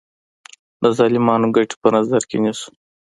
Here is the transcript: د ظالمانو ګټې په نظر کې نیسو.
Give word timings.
د 0.81 0.83
ظالمانو 0.97 1.47
ګټې 1.55 1.75
په 1.81 1.89
نظر 1.95 2.21
کې 2.29 2.37
نیسو. 2.43 2.69